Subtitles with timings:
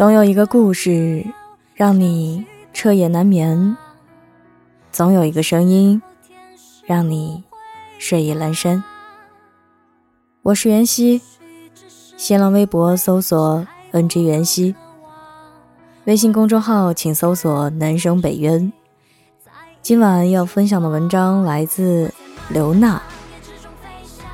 [0.00, 1.26] 总有一个故事
[1.74, 3.76] 让你彻夜难眠，
[4.90, 6.00] 总有一个声音
[6.86, 7.44] 让你
[7.98, 8.82] 睡意阑珊。
[10.40, 11.20] 我是袁熙，
[12.16, 14.74] 新浪微博搜索 “ng 袁熙”，
[16.04, 18.72] 微信公众号请搜索“南生北渊”。
[19.82, 22.10] 今晚要分享的文章来自
[22.48, 23.02] 刘娜。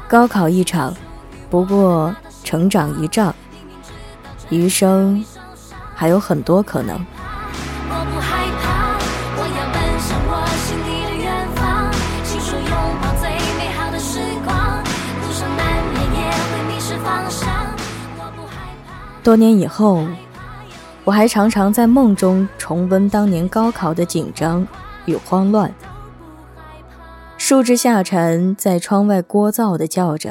[0.06, 0.94] 高考一场，
[1.50, 3.34] 不过成长一丈，
[4.48, 5.24] 余生。
[5.96, 7.04] 还有很多可能。
[19.24, 20.06] 多年以后，
[21.02, 24.64] 我还常常在梦中重温当年高考的紧张
[25.06, 25.74] 与慌乱。
[27.36, 30.30] 树枝下沉，在窗外聒噪的叫着；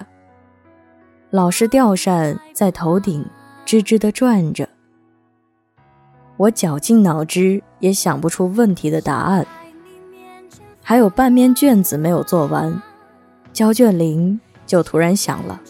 [1.29, 3.25] 老师吊扇在头顶
[3.65, 4.69] 吱吱的转着。
[6.37, 9.47] 我绞尽脑汁也想不出问题的答案，
[10.81, 12.81] 还有半面卷子没有做完，
[13.53, 15.61] 交卷铃就突然响了。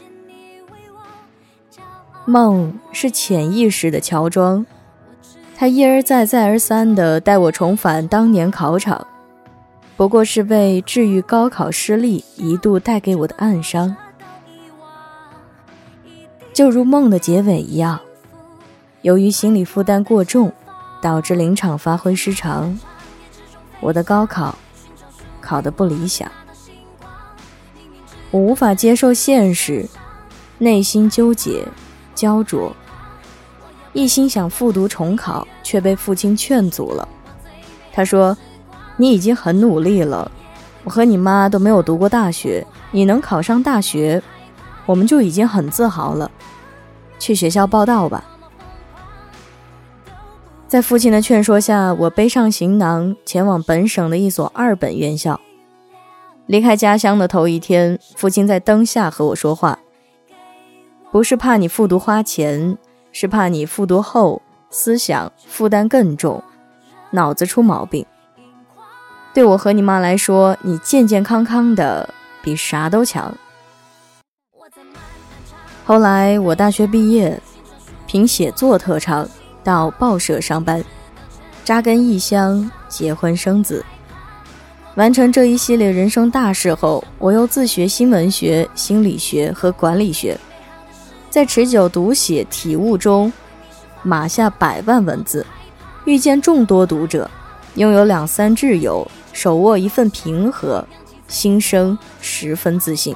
[2.26, 4.66] 梦是潜意识的乔装，
[5.56, 9.06] 他一而再、再而三地带我重返当年考场，
[9.96, 13.96] 不过是为治愈高考失利一度带给我的暗伤，
[16.52, 18.00] 就如梦的结尾一样。
[19.06, 20.52] 由于心理负担过重，
[21.00, 22.76] 导致临场发挥失常，
[23.80, 24.58] 我的高考
[25.40, 26.28] 考得不理想。
[28.32, 29.88] 我无法接受现实，
[30.58, 31.68] 内心纠结、
[32.16, 32.76] 焦灼，
[33.94, 37.08] 一心想复读重考，却被父亲劝阻了。
[37.94, 38.36] 他说
[38.98, 40.32] ：“你已经很努力了，
[40.84, 44.24] 我和你妈都没有读过大学，你能考上大学，
[44.88, 46.32] 我们就已经很自豪了。
[47.20, 48.24] 去学校报到吧。”
[50.76, 55.40] 在父亲的劝说下，我背上行囊前往本省的一所二本院校。
[56.48, 59.80] 离开家乡的头一天，父亲在灯下和我说话
[61.14, 62.78] ：“不是怕你复读花钱，
[63.14, 66.44] 是怕你复读后思想负担更重，
[67.12, 68.06] 脑子出毛病。
[69.34, 72.14] 对我和你妈来说，你健健康康的
[72.44, 73.34] 比啥都强。”
[75.88, 77.40] 后来我大学毕业，
[78.06, 79.26] 凭写作特长。
[79.66, 80.86] 到报社上班，
[81.64, 83.84] 扎根异乡，结婚生子，
[84.94, 90.38] 完成这一系列人生大事后，我又自学新闻学、心理学和管理学，
[91.32, 93.34] 在持久读写体悟中
[94.04, 95.44] 码下百万文字，
[96.06, 97.28] 遇见众多读者，
[97.74, 100.88] 拥有两三挚友，手握一份平和，
[101.28, 103.16] 心生十分自信。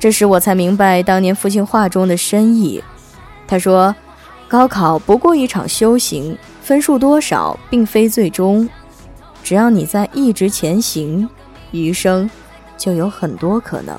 [0.00, 2.82] 这时我才明白当年父亲话中的深意，
[3.46, 3.94] 他说。
[4.48, 8.66] 高考不过一场修行，分数多少并非最终，
[9.44, 11.28] 只要你在一直前行，
[11.70, 12.28] 余生
[12.78, 13.94] 就有很多可能。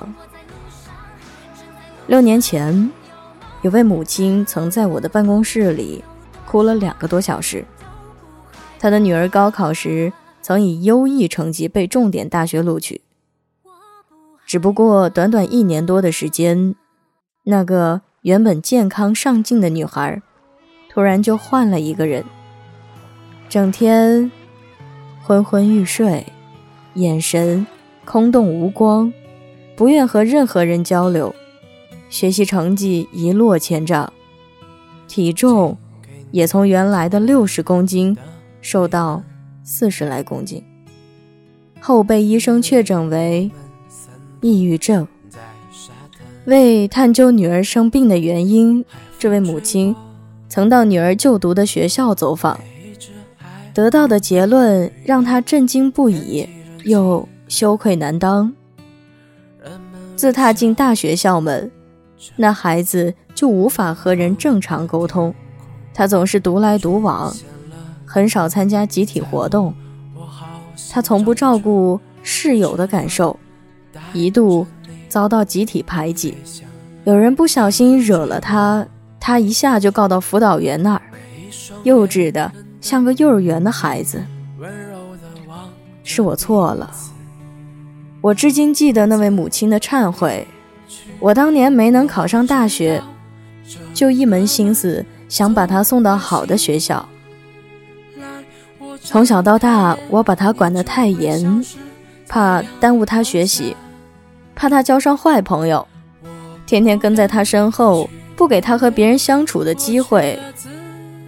[2.07, 2.89] 六年前，
[3.61, 6.03] 有位母亲曾在我的办公室里
[6.47, 7.63] 哭了两个多小时。
[8.79, 10.11] 她的女儿高考时
[10.41, 13.01] 曾以优异成绩被重点大学录取，
[14.47, 16.73] 只不过短短一年多的时间，
[17.43, 20.23] 那个原本健康上进的女孩。
[20.89, 22.25] 突然就换了一个人，
[23.47, 24.31] 整天
[25.23, 26.25] 昏昏欲睡，
[26.95, 27.65] 眼神
[28.03, 29.13] 空洞无光，
[29.75, 31.33] 不愿和任何人交流，
[32.09, 34.11] 学习成绩一落千丈，
[35.07, 35.77] 体重
[36.31, 38.17] 也从原来的六十公斤
[38.61, 39.23] 瘦到
[39.63, 40.63] 四十来公斤，
[41.79, 43.51] 后被医生确诊为
[44.41, 45.07] 抑郁症。
[46.45, 48.83] 为探究女儿生病的原因，
[49.19, 49.95] 这位母亲。
[50.49, 52.59] 曾到女儿就读的学校走访，
[53.71, 56.49] 得到的结论让他震惊不已，
[56.83, 58.51] 又羞愧难当。
[60.15, 61.71] 自踏进大学校门，
[62.35, 65.33] 那孩子就无法和人正常沟通，
[65.93, 67.33] 他总是独来独往，
[68.03, 69.73] 很少参加集体活动。
[70.91, 73.39] 他从不照顾室友的感受，
[74.13, 74.65] 一度
[75.07, 76.35] 遭到集体排挤，
[77.03, 78.85] 有人不小心惹了他。
[79.19, 81.01] 他一下就告到辅导员那儿，
[81.83, 82.51] 幼稚的
[82.81, 84.23] 像个幼儿园的孩子。
[86.03, 86.89] 是我错了，
[88.21, 90.47] 我至今记得那位母亲的忏悔。
[91.19, 93.01] 我当年没能考上大学，
[93.93, 97.07] 就一门心思想把他送到好的学校。
[99.03, 101.63] 从小到大，我把他管得太严，
[102.27, 103.75] 怕耽误他学习，
[104.55, 105.85] 怕他交上坏朋友。
[106.65, 110.39] 天天跟在他身后，不给他和别人相处的机会。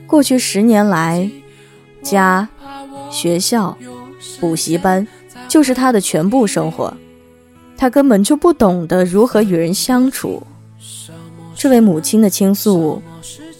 [0.07, 1.29] 过去十年来，
[2.01, 2.47] 家、
[3.11, 3.77] 学校、
[4.39, 5.05] 补习班，
[5.49, 6.95] 就是他的全部生活。
[7.75, 10.41] 他根本就不懂得如何与人相处。
[11.53, 13.01] 这位母亲的倾诉，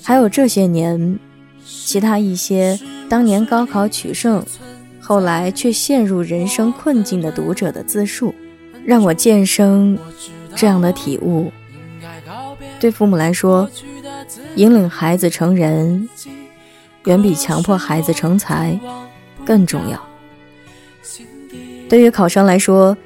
[0.02, 1.20] 还有这些年
[1.68, 4.42] 其他一些当年高考取胜，
[5.02, 8.34] 后来却陷入人生困境的读者的自述，
[8.86, 10.00] 让我渐生
[10.56, 11.52] 这样的体悟。
[12.82, 13.70] 对父母来说，
[14.56, 16.10] 引领孩子成人，
[17.06, 18.78] 远比强迫孩子成才
[19.46, 20.04] 更重要。
[21.88, 22.98] 对于考生来说，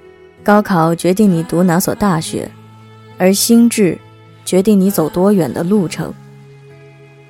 [0.46, 2.50] 高考决定你读哪所大学，
[3.18, 3.98] 而心智
[4.46, 6.14] 决定你走多远的路程。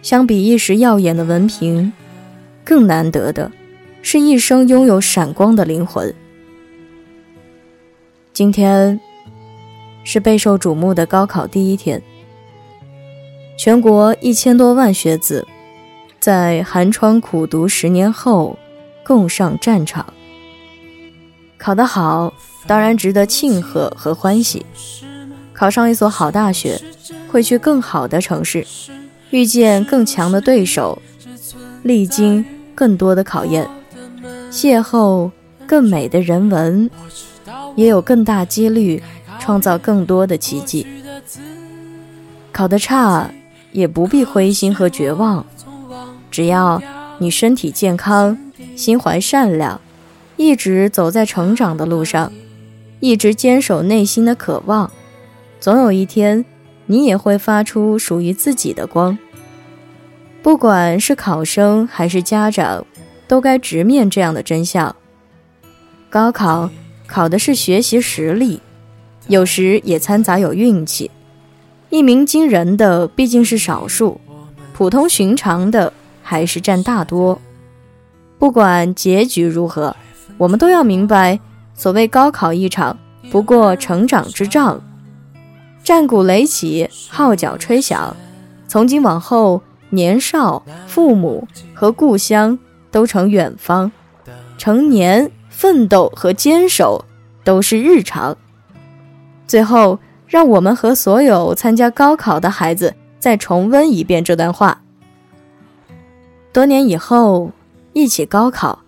[0.04, 1.92] 相比一时耀眼的文凭，
[2.64, 3.52] 更难得的
[4.04, 6.14] 是一生拥有闪光的灵魂。
[8.34, 9.00] 今天
[10.04, 12.00] 是备受瞩目的高考第一天。
[13.58, 15.48] 全国一千多万学子，
[16.20, 18.60] 在寒窗苦读十年后，
[19.04, 20.06] 共上战场。
[21.58, 22.34] 考得好，
[22.68, 24.66] 当然值得庆贺和欢喜。
[25.54, 26.80] 考上一所好大学，
[27.32, 28.68] 会去更好的城市，
[29.30, 31.02] 遇见更强的对手，
[31.84, 33.68] 历经更多的考验，
[34.52, 35.32] 邂逅
[35.66, 36.90] 更美的人文，
[37.78, 39.02] 也有更大几率
[39.40, 40.86] 创造更多的奇迹。
[42.52, 43.32] 考得差。
[43.76, 45.46] 也不必灰心和绝望，
[46.32, 46.82] 只要
[47.18, 48.38] 你身体健康，
[48.74, 49.82] 心怀善良，
[50.38, 52.32] 一直走在成长的路上，
[53.02, 54.90] 一直坚守内心的渴望，
[55.60, 56.46] 总有一天，
[56.86, 59.18] 你也会发出属于自己的光。
[60.42, 62.86] 不管是考生还是家长，
[63.28, 64.96] 都该直面这样的真相：
[66.10, 66.70] 高考
[67.08, 68.62] 考的是学习实力，
[69.28, 71.12] 有时也掺杂有运气。
[71.90, 74.20] 一鸣惊人的毕竟是少数，
[74.74, 77.40] 普通寻常的还是占大多。
[78.38, 79.96] 不管结局如何，
[80.38, 81.40] 我们都要明白，
[81.74, 82.98] 所谓高考一场，
[83.32, 84.82] 不过成长之仗。
[85.84, 88.16] 战鼓擂起，号角吹响，
[88.68, 89.62] 从今往后，
[89.92, 92.58] 年少、父母和故乡
[92.92, 93.92] 都成远方，
[94.58, 97.06] 成年、奋斗和坚守
[97.44, 98.36] 都是日常。
[99.48, 100.00] 最后。
[100.28, 104.82] 让我们和所有参加高考的孩子再重温一遍这段话。
[106.52, 107.52] 多年以后
[107.94, 108.80] 一起高考，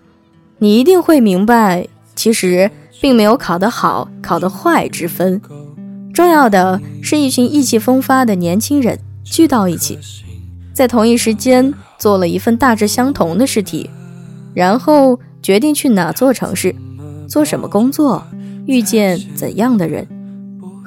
[0.59, 5.41] 你一定会明白，其实并没有考得好、考得坏之分。
[6.13, 9.99] 重要的是一群意气风发的年轻人聚到一起，
[10.73, 13.89] 在同一时间做了一份大致相同的试题，
[14.53, 16.73] 然后决定去哪座城市，
[17.27, 18.23] 做什么工作，
[18.65, 20.07] 遇见怎样的人。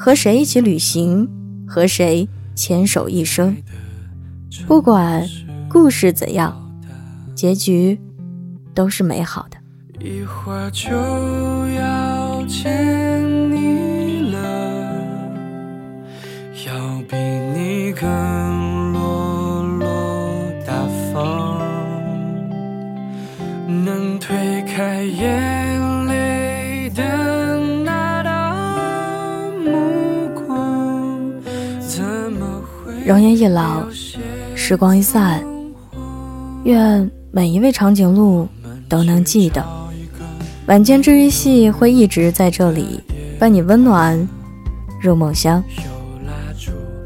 [0.03, 1.29] 和谁一起旅行，
[1.69, 3.55] 和谁牵手一生，
[4.67, 5.29] 不管
[5.69, 6.59] 故事怎样，
[7.35, 8.01] 结局
[8.73, 9.59] 都是美好的。
[10.03, 10.89] 一会儿就
[11.77, 13.10] 要见
[33.11, 33.85] 容颜一老，
[34.55, 35.45] 时光一散，
[36.63, 38.47] 愿每一位长颈鹿
[38.89, 39.67] 都能记得，
[40.67, 43.01] 晚间治愈系会一直在这里
[43.37, 44.29] 伴你温暖
[45.03, 45.61] 入梦乡。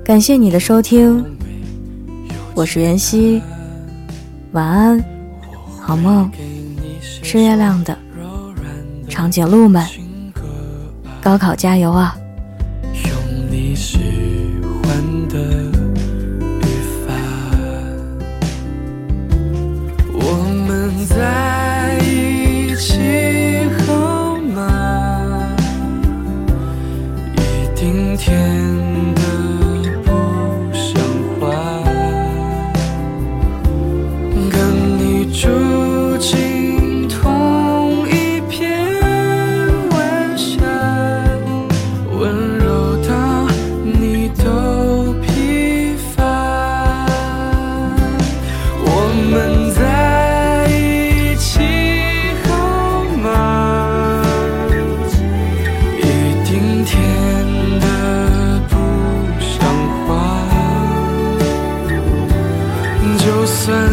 [0.05, 1.25] 感谢你的收听，
[2.55, 3.41] 我是袁熙，
[4.53, 5.03] 晚安，
[5.81, 6.31] 好梦，
[7.23, 7.97] 吃月亮的
[9.09, 9.83] 长颈鹿们，
[11.23, 12.15] 高考加油啊！
[12.93, 13.97] 用你喜
[14.83, 15.64] 欢的
[21.07, 21.55] 我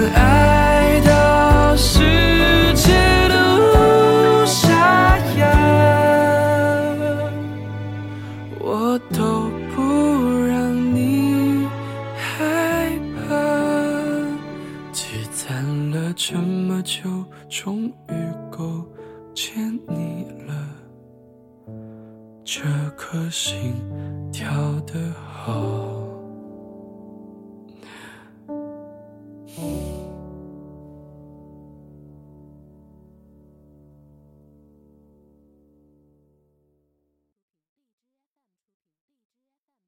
[0.10, 2.00] 爱到世
[2.74, 2.91] 界
[3.29, 5.46] 都沙哑
[8.60, 9.81] 我都不
[10.46, 11.67] 让你
[12.15, 13.36] 害怕
[14.91, 17.10] 积攒了这么久
[17.50, 18.13] 终于
[18.50, 18.86] 够
[19.34, 19.55] 见
[19.88, 20.81] 你了。
[22.43, 22.62] 这
[22.98, 23.74] 颗心
[24.31, 24.50] 跳
[24.86, 25.91] 得好。